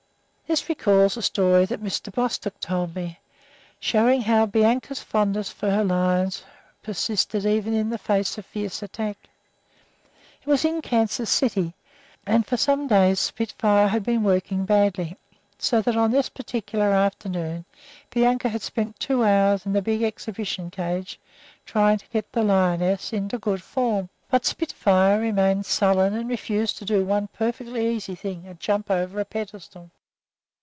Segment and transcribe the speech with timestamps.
[0.51, 2.11] This recalls a story that Mr.
[2.13, 3.19] Bostock told me,
[3.79, 6.43] showing how Bianca's fondness for her lions
[6.83, 9.17] persisted even in the face of fierce attack.
[10.41, 11.73] It was in Kansas City,
[12.27, 15.15] and for some days Spitfire had been working badly,
[15.57, 17.63] so that on this particular afternoon
[18.09, 21.17] Bianca had spent two hours in the big exhibition cage
[21.65, 24.09] trying to get the lioness into good form.
[24.29, 29.17] But Spitfire remained sullen and refused to do one perfectly easy thing, a jump over
[29.17, 29.89] a pedestal.